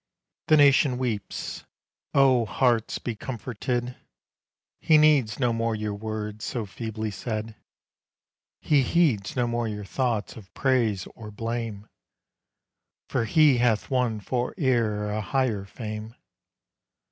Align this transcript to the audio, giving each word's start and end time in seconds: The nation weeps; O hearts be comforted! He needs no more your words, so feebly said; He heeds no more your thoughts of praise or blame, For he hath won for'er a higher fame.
The 0.47 0.57
nation 0.57 0.97
weeps; 0.97 1.63
O 2.15 2.45
hearts 2.47 2.97
be 2.97 3.13
comforted! 3.15 3.95
He 4.79 4.97
needs 4.97 5.39
no 5.39 5.53
more 5.53 5.75
your 5.75 5.93
words, 5.93 6.43
so 6.43 6.65
feebly 6.65 7.11
said; 7.11 7.55
He 8.59 8.81
heeds 8.81 9.35
no 9.35 9.45
more 9.45 9.67
your 9.67 9.85
thoughts 9.85 10.35
of 10.35 10.51
praise 10.55 11.05
or 11.13 11.29
blame, 11.29 11.87
For 13.09 13.25
he 13.25 13.59
hath 13.59 13.91
won 13.91 14.19
for'er 14.19 15.11
a 15.11 15.21
higher 15.21 15.65
fame. 15.65 16.15